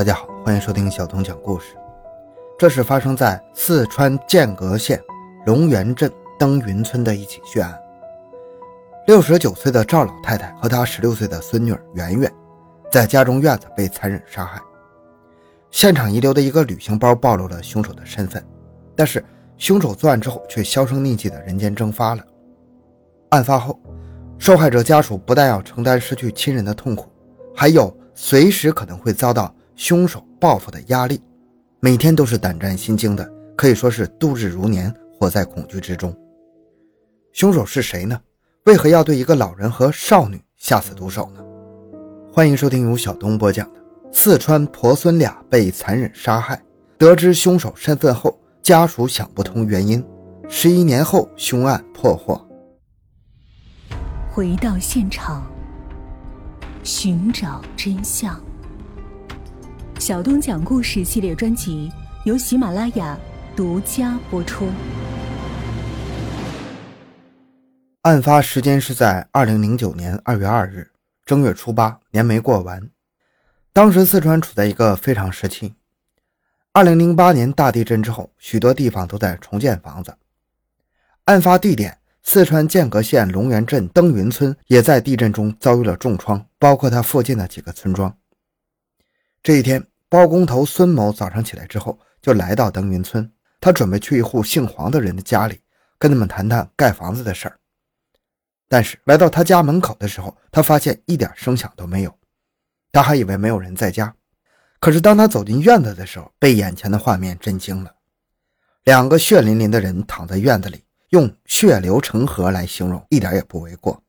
[0.00, 1.76] 大家好，欢迎收听小童讲故事。
[2.58, 4.98] 这是发生在四川剑阁县
[5.44, 7.78] 龙源镇登云村的一起血案。
[9.06, 12.32] 六十九岁的赵老太太和她十六岁的孙女圆圆，
[12.90, 14.58] 在家中院子被残忍杀害。
[15.70, 18.42] 现场遗留的一个旅行包暴露了凶手的身份，
[18.96, 19.22] 但是
[19.58, 22.24] 凶手作案之后却销声匿迹的人间蒸发了。
[23.28, 23.78] 案发后，
[24.38, 27.12] 受害者家属不但要承担失去亲人的痛苦，
[27.54, 29.54] 还有随时可能会遭到。
[29.80, 31.18] 凶手报复的压力，
[31.80, 33.26] 每天都是胆战心惊的，
[33.56, 36.14] 可以说是度日如年，活在恐惧之中。
[37.32, 38.20] 凶手是谁呢？
[38.66, 41.42] 为何要对一个老人和少女下此毒手呢？
[42.30, 43.80] 欢迎收听由小东播讲的
[44.12, 46.56] 《四川婆孙俩被残忍杀害》，
[46.98, 50.04] 得知凶手身份后，家属想不通原因。
[50.46, 52.38] 十一年后，凶案破获。
[54.30, 55.50] 回到现场，
[56.84, 58.38] 寻找真相。
[60.00, 61.92] 小东讲故事系列专辑
[62.24, 63.18] 由喜马拉雅
[63.54, 64.66] 独家播出。
[68.00, 70.90] 案发时间是在二零零九年二月二日
[71.26, 72.80] 正月初八，年没过完。
[73.74, 75.74] 当时四川处在一个非常时期。
[76.72, 80.16] 二零零八年大地震之后，许多地方都在重建房子。
[81.24, 88.16] 案发地点四川剑阁县龙源镇登云村也在地震中遭遇了重创，包括它附近的几个村庄。
[89.42, 89.86] 这一天。
[90.10, 93.32] 包工头孙某早上起来之后，就来到登云村。
[93.60, 95.60] 他准备去一户姓黄的人的家里，
[95.98, 97.56] 跟他们谈谈盖房子的事儿。
[98.66, 102.18] 但是来到他家门口的时候，他发现一点声响都没有。
[102.90, 104.12] 他还以为没有人在家，
[104.80, 107.94] 可是当他走进院子的时候，被眼前的画面震惊了。
[108.82, 114.02] 两个血淋淋的人躺在院子里，用血流成河来形容一点也不为过。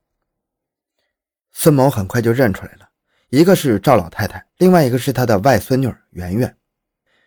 [1.51, 2.89] 孙某很快就认出来了。
[3.29, 6.55] 一个是赵老太太，另外一个是他的外孙女圆圆。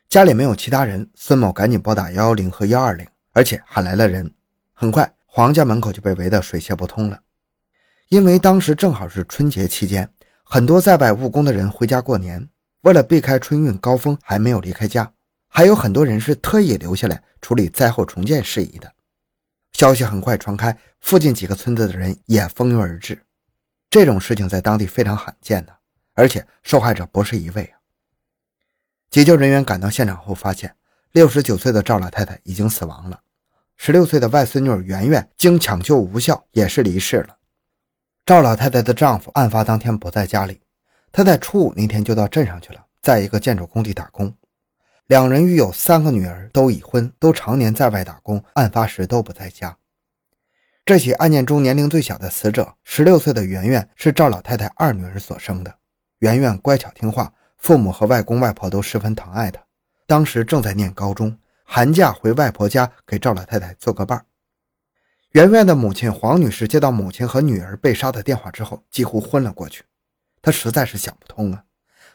[0.09, 4.33] 家里没有其他人，孙某赶紧拨打幺幺零和幺二零，而且喊来了人。
[4.73, 7.19] 很快，黄家门口就被围得水泄不通了。
[8.08, 10.08] 因为当时正好是春节期间，
[10.45, 12.48] 很多在外务工的人回家过年，
[12.83, 15.13] 为了避开春运高峰，还没有离开家。
[15.48, 18.92] 还有很多人是特意留下来处理灾后重建事宜的。
[19.73, 23.20] 消息很快传开，附近几个村子的人也蜂拥而至。
[23.91, 25.75] 这种事情在当地非常罕见的。
[26.14, 27.79] 而且受害者不是一位啊！
[29.11, 30.75] 急救人员赶到现场后，发现
[31.13, 33.20] 六十九岁的赵老太太已经死亡了，
[33.77, 37.36] 十六岁的外孙女圆圆经抢救无效也是离世了。
[38.27, 40.61] 赵老太太的丈夫案发当天不在家里，
[41.13, 44.35] 他在初五那天就到镇上去了，在一个建筑工地打工。
[45.07, 49.77] 两人育有三个女儿，都已婚，都常年在外打工，案发时都不在家。
[50.86, 55.75] 这起案件中年龄最小的死者，十六岁的圆圆是赵老太太二女儿所生的。
[56.24, 59.62] 圆圆乖巧听话，父母和外公外婆都十分疼爱她。
[60.07, 64.24] 当时正在念高中，寒假回外婆家给赵老太太做个伴。
[65.33, 69.84] 圆圆的母亲黄女士接到母亲和女儿被杀的电话之后，几乎昏了过去。
[70.40, 71.63] 她实在是想不通啊，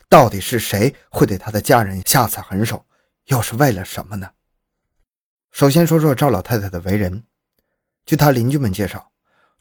[0.10, 2.84] 到底是谁会对她的家人下此狠手，
[3.26, 4.32] 又是为了什么呢？
[5.52, 7.26] 首先说说赵老太太的为人，
[8.08, 9.12] 据她邻居们介绍，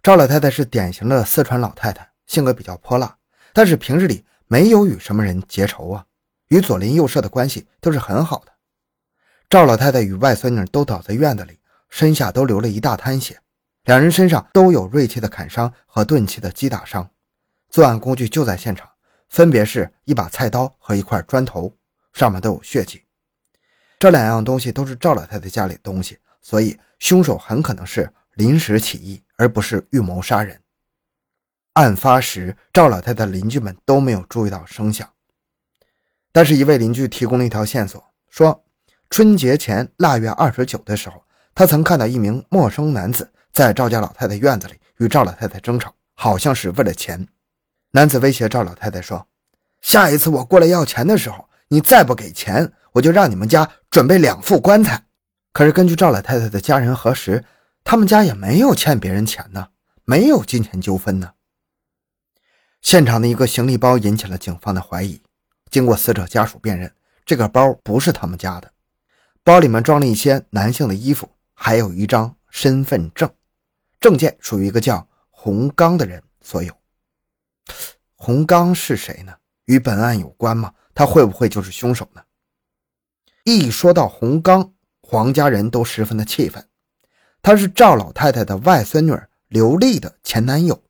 [0.03, 3.15] 赵老太太是典型的四川老太太，性格比较泼辣，
[3.53, 4.25] 但是平日里。
[4.49, 6.07] 没有与什么人结仇啊，
[6.49, 8.53] 与左邻右舍的关系都是很好的。
[9.51, 11.61] 赵老太太与外孙女都倒在院子里，
[11.91, 13.39] 身下都流了一大滩血，
[13.85, 17.09] 两人身上都有锐器的砍伤和钝器的击打伤，
[17.69, 18.89] 作案工具就在现场，
[19.29, 21.75] 分别是一把菜刀和一块砖头，
[22.15, 23.03] 上面都有血迹。
[23.99, 30.59] 这两样东西都是赵老太太家里的东西，所以凶手很可能是临时起意，而不是预谋杀人。
[31.79, 35.09] 案发时，赵老太太邻居们都没有注意到声响，
[36.33, 38.65] 但是，一位邻居提供了一条线索，说
[39.09, 41.23] 春节前腊月二十九的时候，
[41.55, 47.25] 他曾看到一名陌生男子在赵家老太太院子里与赵老太太争吵，好像是为了钱。
[47.93, 49.25] 男子威胁赵老太太说
[49.81, 55.01] ：“下一次我过来要钱的时候，你再不给钱，我就让你们家准备两副棺材。”
[55.55, 57.45] 可是，根据赵老太太的家人核实，
[57.85, 59.69] 他们家也没有欠别人钱呢，
[60.05, 61.31] 没有金钱纠纷呢。
[62.81, 65.21] 现场的一个行李包引起了警方的怀疑。
[65.71, 66.93] 经过死者家属辨认，
[67.27, 68.73] 这个包不是他们家的。
[69.43, 73.31] 包里面装了一些男性的衣服，还有一张身份证，
[74.01, 76.73] 证件属于一个叫洪刚的人所有。
[78.15, 79.35] 洪刚是谁呢？
[79.67, 80.73] 与本案有关吗？
[80.95, 82.23] 他会不会就是凶手呢？
[83.45, 84.73] 一说到洪刚，
[85.03, 86.67] 黄家人都十分的气愤。
[87.43, 89.15] 他是赵老太太的外孙女
[89.49, 90.83] 刘丽的前男友。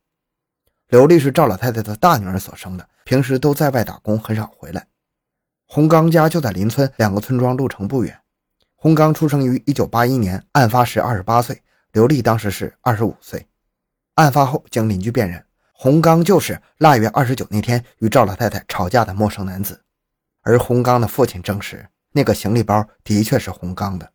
[0.88, 4.86] 刘丽是赵老太太的大女儿所生的，平时都在外打工，很少回来。
[5.66, 8.18] 洪刚家就在邻村两个村庄路程不远。
[8.74, 11.62] 洪刚出生于1981年，案发时28岁，
[11.92, 13.46] 刘丽当时是25岁。
[14.14, 19.82] 案发后，经邻居辨认，洪刚就是腊月二十九那天与赵老太太吵架的陌生男子。
[20.40, 24.10] 而洪刚的父亲证实，那个行李包的确是洪刚的。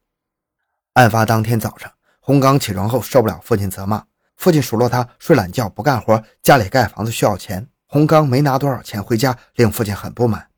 [0.93, 4.03] 案发当天早上，洪刚起床后受不了父亲责骂，
[4.43, 7.65] 父亲数落他睡懒觉不干活，家里盖房子需要钱。
[7.85, 10.49] 洪刚没拿多少钱回家，令父亲很不满。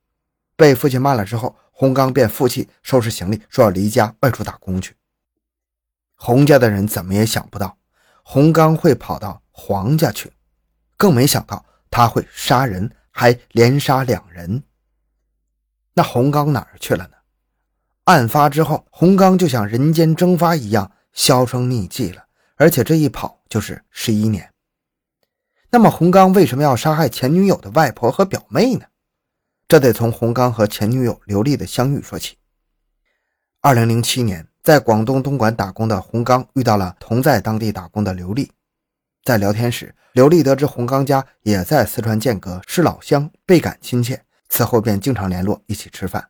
[0.56, 4.96] 被父亲骂了之后，洪刚便负气收拾行李，说要离家外出打工去。
[6.16, 7.78] 洪家的人怎么也想不到，
[8.24, 10.34] 洪刚会跑到黄家去，
[10.98, 14.64] 更没想到他会杀人，还连杀两人。
[15.94, 17.18] 那洪刚哪儿去了呢？
[18.06, 24.52] 案发之后，洪刚就像人间蒸发一样销声匿迹了，而且这一跑就是十一年。
[25.70, 28.86] 那么，洪刚为什么要杀害前女友的外婆和表妹呢？
[29.68, 32.38] 这得从洪刚和前女友刘丽的相遇说起。
[33.62, 38.52] 二零零七年，在广东东莞打工的洪刚遇到了同在当地打工的刘丽，
[39.24, 44.24] 在聊天时，刘丽得知洪刚家也在四川剑阁，是老乡，倍感亲切。
[44.48, 46.30] 此后便经常联络，一起吃饭。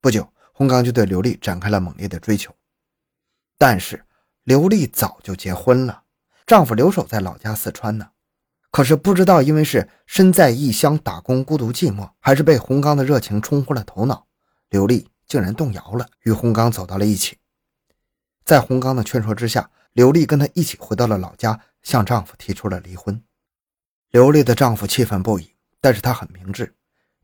[0.00, 2.54] 不久，洪刚就对刘丽展开了猛烈的追求。
[3.58, 4.04] 但是，
[4.44, 6.04] 刘丽早就结婚了，
[6.46, 8.10] 丈夫留守在老家四川呢。
[8.70, 14.26] 可是，不知道因为是身在异乡打工孤独寂寞，还是被洪刚的热情冲昏了头脑，
[14.68, 17.38] 刘丽竟然动摇了，与洪刚走到了一起。
[18.44, 23.20] 在洪刚的劝说之下，刘丽跟他一起回到了老家，向丈夫提出了离婚。
[24.10, 25.50] 刘丽的丈夫气愤不已，
[25.80, 26.74] 但是他很明智。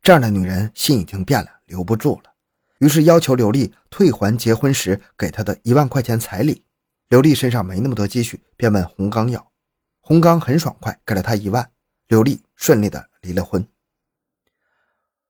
[0.03, 2.33] 这样的女人心已经变了，留不住了，
[2.79, 6.65] 于是要求刘丽退还结婚时给她的一万块钱彩礼。
[7.13, 9.53] 刘丽身上没那么多积蓄，便问洪刚要，
[10.01, 11.71] 洪刚很爽快给了他一万，
[12.09, 13.69] 刘丽顺利的离了婚。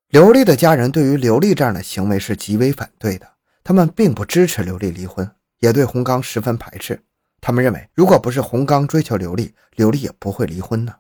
[0.07, 3.29] 刘丽的家人对于刘丽这样的行为是极为反对的，
[3.65, 7.03] 他们并不支持刘丽离婚，也对洪刚十分排斥。
[7.41, 10.95] 他们认为，如果不是洪刚追求刘丽，刘丽也不会离婚呢。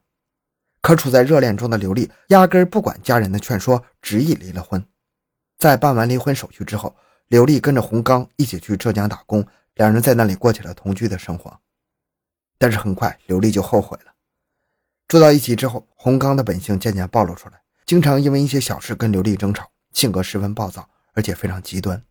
[0.80, 4.84] 可处在热恋中的刘丽压根不管家人的劝说，执意离了婚。
[5.58, 6.96] 在办完离婚手续之后，
[7.28, 11.58] 刘丽跟着洪刚一起去浙江打工，两人在那里过起了同居的生活。
[12.58, 14.12] 但是很快，刘丽就后悔了。
[15.08, 22.02] 住到一起之后，洪刚的本性渐渐暴露出来，经常因为一些小事跟刘丽争吵，性格十分暴躁，而且非常极端。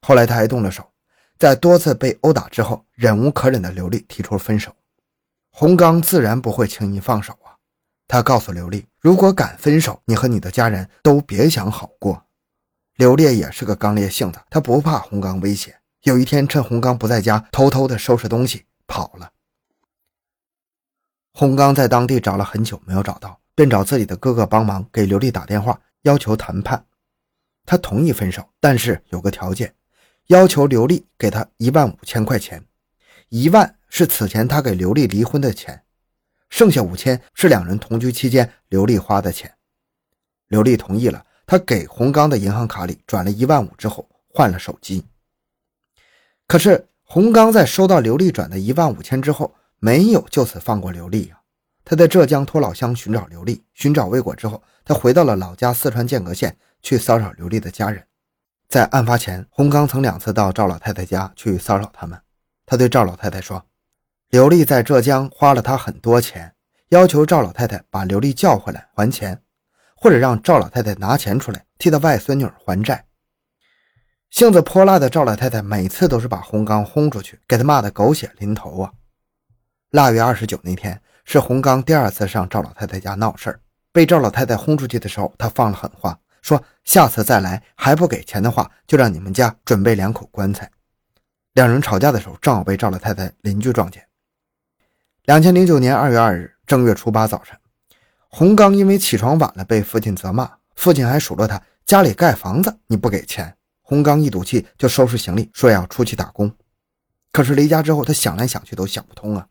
[0.00, 0.90] 后来他还动了手，
[1.38, 4.74] 在多次被殴打之后，忍无可忍的刘丽提出了分手。
[5.50, 7.56] 洪刚自然不会轻易放手啊。
[8.08, 12.24] 他告诉刘丽：“如果敢分手，你和你的家人都别想好过。”
[12.96, 15.79] 刘烈也是个刚烈性子，他不怕洪刚威胁。
[16.02, 19.32] 有一天，趁洪刚不在家，偷偷的收拾东西跑了。
[21.32, 26.86] 洪刚在当地找了很久没有找到，便找自己的哥哥帮忙，给刘丽打电话，要求谈判。
[27.66, 29.74] 他同意分手，但是有个条件，
[30.28, 32.64] 要求刘丽给他一万五千块钱，
[33.28, 35.84] 一万是此前他给刘丽离婚的钱。
[36.48, 39.54] 剩下五千是两人同居期间刘丽花的钱，
[40.48, 41.26] 刘丽同意了。
[41.46, 45.04] 他给洪刚的银行卡里转了一万五之后换了手机。
[46.50, 51.38] 可是洪刚在收到刘丽转的一万五千之后，没有就此放过刘丽呀。
[51.84, 58.04] 他在浙江托老乡寻找刘丽，寻找未果之后，他回到了老家四川剑阁县去骚扰刘丽的家人。
[58.68, 62.20] 在案发前，洪刚曾两次到赵老太太家去骚扰他们。
[62.66, 63.64] 他对赵老太太说。
[64.30, 66.52] 刘丽在浙江花了他很多钱，
[66.88, 69.40] 要求赵老太太把刘丽叫回来还钱，
[69.94, 73.04] 或者让赵老太太拿钱出来替他外孙女还债。
[74.30, 78.92] 性子泼辣的赵老太太每次都是把洪刚轰出去，给他骂得狗血淋头啊！
[79.90, 83.60] 腊月二十九那天是洪刚第二次上赵老太太家闹事儿，
[83.92, 90.70] 被赵老太太轰出去的时候，他放了狠话，说下次再来还不给钱的话，就让你们家准备两口棺材。
[91.54, 94.06] 两人吵架的时候，正好被赵老太太邻居撞见。
[95.24, 97.58] 两千零九年二月二日正月初八早晨，
[98.28, 103.52] 洪刚因为起床晚了被父亲责骂，父亲还数落他家里盖房子你不给钱。
[103.90, 106.54] 洪刚一赌气就收拾行李说要出去打工。
[107.32, 109.44] 可是离家之后，他想来想去都想不通啊。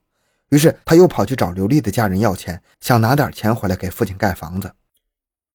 [0.48, 4.72] 于是他又跑去找刘丽的家人要钱，想拿点钱回来给父亲盖房子。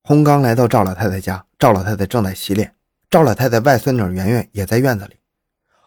[0.02, 2.74] 洪刚来到赵老太太家，赵老太太正在洗脸，
[3.08, 5.16] 赵老太太外孙女圆圆也在院子里。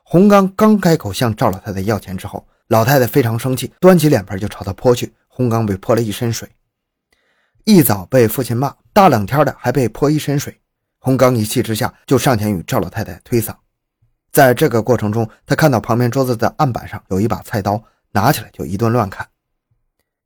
[0.02, 2.48] 洪刚刚开口向赵老太太要钱之后。
[2.70, 5.14] 老太太非常生气，端起脸盆就朝他泼去。
[5.28, 6.50] 洪刚被泼了一身水。
[7.64, 10.60] 一早被父亲骂，大冷天的还被泼一身水。
[11.00, 13.56] 洪刚一气之下就上前与赵老太太推搡。
[14.32, 19.28] 在这个过程中，他看到旁边桌子的案板上有一把菜刀，拿起来就一顿乱砍。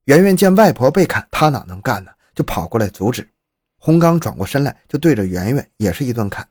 [0.06, 2.12] 圆圆见外婆被砍，她哪能干呢？
[2.34, 3.30] 就跑过来阻止。
[3.78, 6.48] 洪刚转过身来，就对着圆圆也是一顿砍。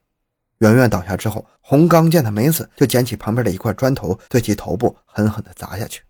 [0.59, 6.03] 圆圆倒下之后，洪刚见他没死，就捡起旁边的一块砖头，对其头部狠狠地砸下去。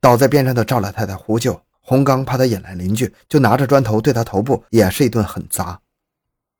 [0.00, 5.80] 倒在边上的赵老太太呼救，洪刚怕他引来邻居，就拿着砖头对他头部也是一顿狠砸。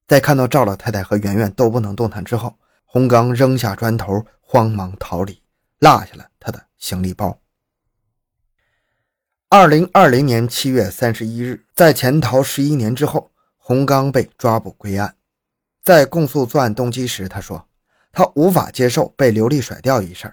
[0.07, 5.43] 在看到赵老太太和圆圆都不能动弹之后，洪刚扔下砖头，慌忙逃离，
[5.81, 7.41] 落下了他的行李包。
[9.49, 15.17] 二零二零年七月三十一日，在潜逃十一年之后，洪刚被抓捕归案。
[15.83, 17.67] 在供诉作案动机时，他说
[18.13, 20.33] 他无法接受被刘丽甩掉一事。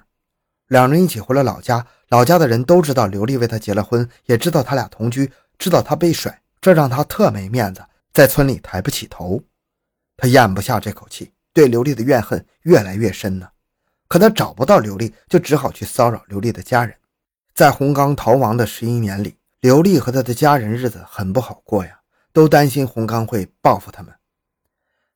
[0.68, 9.44] 两人一起回了老家，老家的人都知道刘丽为他结了婚，也知道他俩同居，知道他被甩，这让他特没面子，在村里抬不起头。
[10.24, 13.50] 他咽不下这口气，对刘丽的怨恨越来越深呢。
[14.08, 16.96] 可他找不到刘丽，就只好去骚扰刘丽的家人。
[17.54, 22.00] 在洪刚逃亡的十一年里，刘丽和他的家人日子很不好过呀，
[22.32, 24.14] 都担心洪刚会报复他们。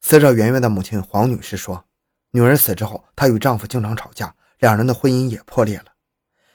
[0.01, 1.85] 死者圆圆的母亲黄女士说
[2.31, 5.85] ：“女儿死之后，她与丈夫经常吵架，两人的婚姻也破裂了。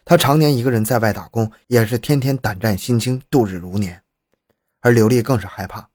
[0.05, 4.03] 她常年一个人在外打工，也是天天胆战心惊，度日如年。
[4.81, 5.89] 而刘丽更是害怕，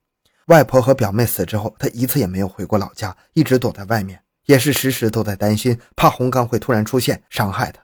[0.48, 7.82] 外婆和表妹死之后，他一次也没有回过老家，一直躲在外面，也是时时都在担心，怕洪刚会突然出现伤害他。”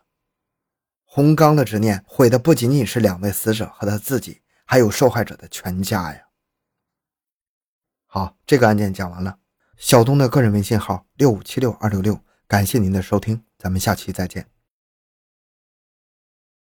[1.05, 6.21] 洪刚的执念毁的不仅仅是两位死者和他自己，还有受害者的全家呀。
[8.07, 9.39] 好，这个案件讲完了。
[9.77, 12.19] 小东的个人微信号六五七六二六六，
[12.49, 14.54] 感谢您的收听，咱们下期再见。